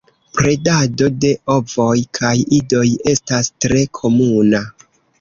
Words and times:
Predado 0.37 1.09
de 1.25 1.31
ovoj 1.57 1.95
kaj 2.21 2.33
idoj 2.59 2.85
estas 3.15 3.55
tre 3.63 3.89
komuna. 4.03 4.69